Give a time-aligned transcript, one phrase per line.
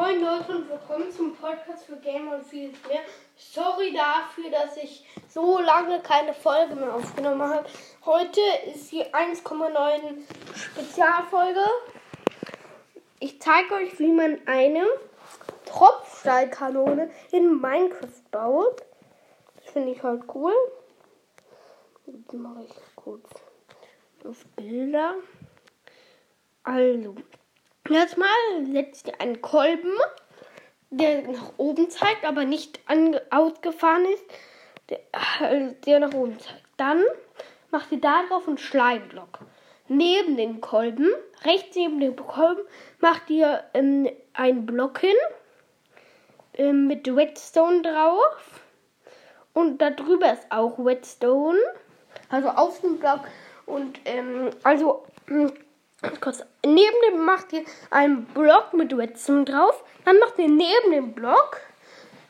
[0.00, 3.00] Moin Leute und willkommen zum Podcast für Gamer und vieles mehr.
[3.36, 7.68] Sorry dafür, dass ich so lange keine Folge mehr aufgenommen habe.
[8.06, 8.40] Heute
[8.72, 10.22] ist die 1,9
[10.54, 11.64] Spezialfolge.
[13.18, 14.86] Ich zeige euch, wie man eine
[15.66, 18.84] Tropfsteinkanone in Minecraft baut.
[19.56, 20.54] Das finde ich halt cool.
[22.06, 23.28] Die mache ich kurz
[24.24, 25.16] auf Bilder.
[26.62, 27.16] Also,
[27.96, 28.28] erstmal
[28.72, 29.92] setzt ihr einen Kolben,
[30.90, 32.80] der nach oben zeigt, aber nicht
[33.30, 34.24] ausgefahren ist,
[34.88, 35.00] der,
[35.40, 36.64] äh, der nach oben zeigt.
[36.76, 37.04] Dann
[37.70, 39.40] macht ihr darauf einen Schleimblock.
[39.88, 41.08] Neben den Kolben,
[41.44, 42.62] rechts neben dem Kolben,
[43.00, 45.16] macht ihr ähm, einen Block hin
[46.54, 48.62] ähm, mit Redstone drauf.
[49.54, 51.58] Und darüber ist auch Redstone.
[52.28, 53.20] Also auf dem Block.
[53.66, 55.52] Und ähm, also hm,
[56.20, 59.82] kurz, neben dem macht ihr einen Block mit Redstone drauf.
[60.04, 61.60] Dann macht ihr neben dem Block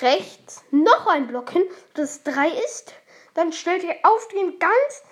[0.00, 2.94] rechts noch einen Block hin, das 3 ist.
[3.34, 5.02] Dann stellt ihr auf den ganz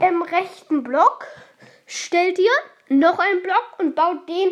[0.00, 1.26] ähm, rechten Block,
[1.86, 2.50] stellt ihr
[2.88, 4.50] noch einen Block und baut den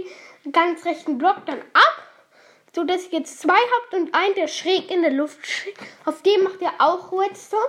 [0.52, 2.02] ganz rechten Block dann ab,
[2.74, 5.76] so dass ihr jetzt zwei habt und einen, der schräg in der Luft steht.
[6.04, 7.62] Auf dem macht ihr auch Redstone,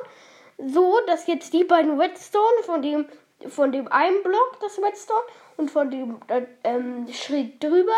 [0.58, 3.06] so dass jetzt die beiden Redstone von dem
[3.50, 5.24] von dem einen Block das Redstone
[5.58, 7.92] und von dem äh, ähm, schräg drüber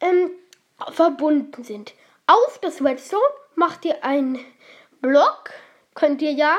[0.00, 0.30] ähm,
[0.92, 1.94] verbunden sind.
[2.26, 3.22] Auf das Redstone
[3.54, 4.38] macht ihr einen
[5.00, 5.50] Block,
[5.94, 6.56] könnt ihr ja,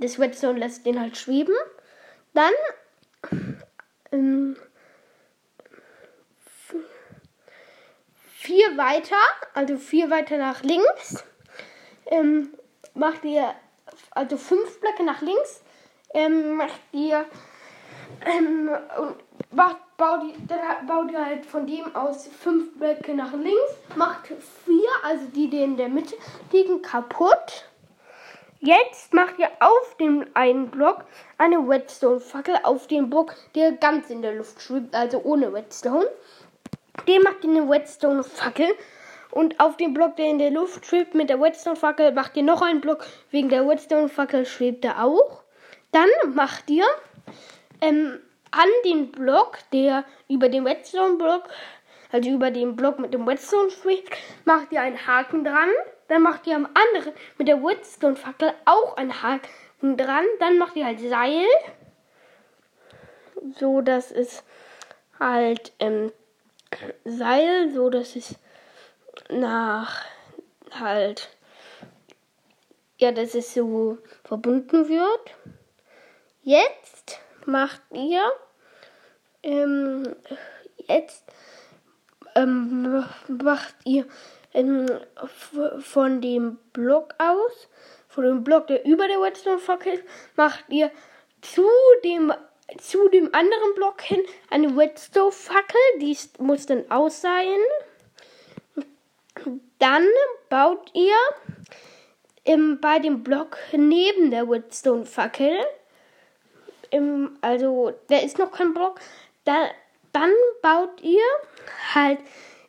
[0.00, 1.54] das Redstone lässt den halt schweben.
[2.34, 2.52] Dann
[4.12, 4.56] ähm,
[8.26, 9.16] vier weiter,
[9.54, 11.24] also vier weiter nach links,
[12.06, 12.54] ähm,
[12.94, 13.54] macht ihr
[14.10, 15.62] also fünf Blöcke nach links,
[16.14, 17.24] ähm, macht ihr
[18.24, 19.16] ähm, und
[19.52, 24.28] macht, baut, ihr, dann baut ihr halt von dem aus fünf Blöcke nach links, macht
[24.28, 26.14] vier, also die, die in der Mitte
[26.52, 27.64] liegen, kaputt.
[28.60, 31.04] Jetzt macht ihr auf dem einen Block
[31.38, 36.06] eine Redstone-Fackel auf den Block, der ganz in der Luft schwebt, also ohne Redstone.
[37.06, 38.68] Den macht ihr eine Redstone-Fackel.
[39.30, 42.62] Und auf dem Block, der in der Luft schwebt mit der Redstone-Fackel, macht ihr noch
[42.62, 43.04] einen Block.
[43.30, 45.42] Wegen der Redstone-Fackel schwebt er auch.
[45.96, 46.84] Dann macht ihr
[47.80, 48.20] ähm,
[48.50, 51.44] an den Block, der über dem Redstone-Block,
[52.12, 54.14] also über den Block mit dem Redstone schwebt,
[54.44, 55.70] macht ihr einen Haken dran.
[56.08, 60.26] Dann macht ihr am anderen mit der Redstone-Fackel auch einen Haken dran.
[60.38, 61.46] Dann macht ihr halt Seil,
[63.58, 64.44] so dass es
[65.18, 66.12] halt ähm,
[67.06, 68.34] Seil, so dass es
[69.30, 70.04] nach
[70.78, 71.30] halt
[72.98, 75.34] ja, dass es so verbunden wird.
[76.46, 78.22] Jetzt macht ihr
[79.42, 80.14] ähm,
[80.86, 81.24] jetzt
[82.36, 84.06] ähm, macht ihr
[84.54, 84.86] ähm,
[85.80, 87.68] von dem Block aus,
[88.06, 90.04] von dem Block, der über der Redstone-Fackel ist,
[90.36, 90.92] macht ihr
[91.40, 91.66] zu
[92.04, 92.32] dem
[92.78, 97.58] zu dem anderen Block hin eine Redstone-Fackel, die muss dann aus sein.
[99.80, 100.06] Dann
[100.48, 101.16] baut ihr
[102.44, 105.58] im, bei dem Block neben der Redstone-Fackel,
[107.40, 109.00] also da ist noch kein Block,
[109.44, 109.68] da,
[110.12, 110.30] dann
[110.62, 111.22] baut ihr
[111.94, 112.18] halt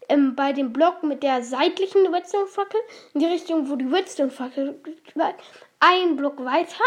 [0.10, 2.80] ähm, bei dem Block mit der seitlichen Redstone-Fackel
[3.14, 4.80] in die Richtung, wo die Redstone-Fackel
[5.80, 6.84] einen Block weiter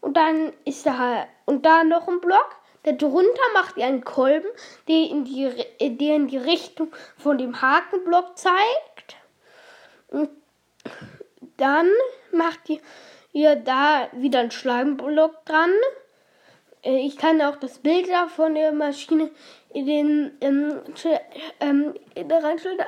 [0.00, 2.56] und dann ist da halt, und da noch ein Block.
[2.84, 4.46] Darunter macht ihr einen Kolben,
[4.86, 5.50] der in die,
[5.80, 9.16] der in die Richtung von dem Hakenblock zeigt.
[10.08, 10.30] Und
[11.56, 11.90] dann
[12.30, 12.78] macht ihr,
[13.32, 15.72] ihr da wieder einen Schleimblock dran.
[16.86, 19.30] Äh, ich kann auch das Bild von der Maschine
[19.74, 20.80] in den ähm,
[21.60, 22.78] ähm, reinstellen.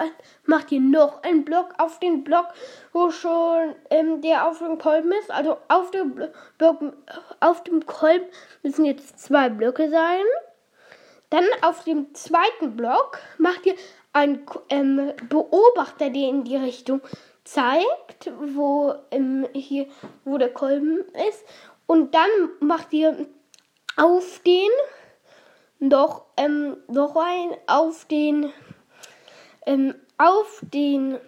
[0.46, 2.46] Macht ihr noch einen Block auf den Block,
[2.92, 5.30] wo schon ähm, der auf dem Kolben ist.
[5.30, 6.14] Also auf dem
[6.56, 6.78] Block,
[7.40, 8.26] auf dem Kolben
[8.62, 10.22] müssen jetzt zwei Blöcke sein.
[11.30, 13.74] Dann auf dem zweiten Block macht ihr
[14.14, 17.02] einen ähm, Beobachter, der in die Richtung
[17.44, 19.86] zeigt, wo ähm, hier,
[20.24, 21.44] wo der Kolben ist.
[21.86, 22.30] Und dann
[22.60, 23.26] macht ihr
[23.98, 24.70] auf den
[25.80, 28.52] noch, ähm, noch ein, auf den,
[29.66, 31.18] ähm, auf den,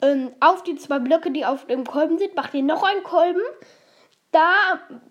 [0.00, 3.42] ähm, auf die zwei Blöcke, die auf dem Kolben sind, macht ihr noch einen Kolben.
[4.30, 4.52] Da,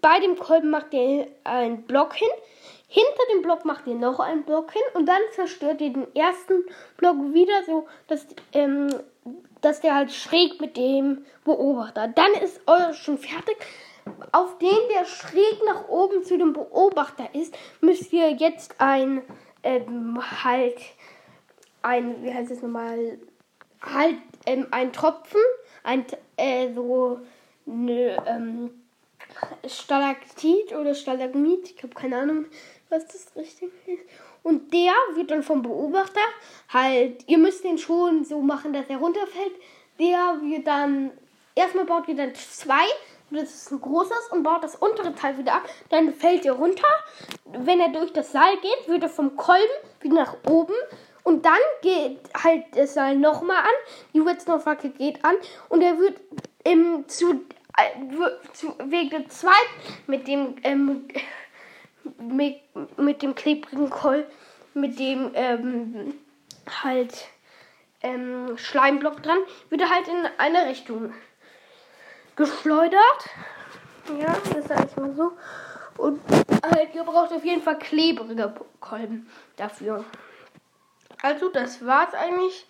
[0.01, 2.30] bei dem Kolben macht ihr einen Block hin.
[2.88, 6.63] Hinter dem Block macht ihr noch einen Block hin und dann zerstört ihr den ersten
[6.95, 8.88] Block wieder so, dass, ähm,
[9.60, 12.07] dass der halt schräg mit dem Beobachter.
[12.07, 13.57] Dann ist euer schon fertig
[14.31, 19.21] auf den, der schräg nach oben zu dem Beobachter ist, müsst ihr jetzt ein,
[19.63, 20.77] ähm, halt,
[21.81, 23.19] ein, wie heißt es nochmal,
[23.81, 25.42] halt ähm, ein Tropfen,
[25.83, 26.06] ein
[26.38, 27.19] äh, so
[27.65, 28.71] eine ähm,
[29.68, 32.45] Stalaktit oder Stalagmit, ich habe keine Ahnung,
[32.89, 34.03] was das richtig ist.
[34.44, 36.21] Und der wird dann vom Beobachter
[36.69, 39.53] halt, ihr müsst den schon so machen, dass er runterfällt.
[40.00, 41.12] Der wird dann,
[41.53, 42.86] erstmal baut ihr dann zwei,
[43.29, 45.69] das ist ein großes und baut das untere Teil wieder ab.
[45.89, 46.88] Dann fällt er runter.
[47.45, 49.63] Wenn er durch das Seil geht, wird er vom Kolben
[50.01, 50.75] wieder nach oben.
[51.24, 53.94] Und dann geht halt das Seil nochmal an.
[54.13, 55.35] Die Redstone-Fackel geht an.
[55.68, 56.19] Und er wird
[56.63, 57.41] im, zu,
[57.77, 59.51] äh, zu Wege 2
[60.07, 61.07] mit dem ähm,
[62.19, 62.62] mit,
[62.97, 64.25] mit dem klebrigen Kohl,
[64.74, 66.13] mit dem ähm,
[66.83, 67.27] halt
[68.01, 69.39] ähm, Schleimblock dran,
[69.69, 71.13] wird er halt in eine Richtung
[72.38, 73.30] geschleudert.
[74.18, 75.34] Ja, das ist alles mal so.
[75.98, 76.22] Und
[76.63, 80.06] halt, ihr braucht auf jeden Fall klebrige Kolben dafür.
[81.22, 82.68] Also, das war's eigentlich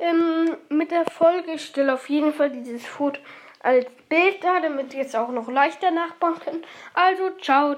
[0.00, 1.52] ähm, mit der Folge.
[1.52, 3.20] Ich stelle auf jeden Fall dieses Foto
[3.62, 6.66] als Bild da, damit ihr es auch noch leichter nachbauen könnt.
[6.92, 7.76] Also, ciao.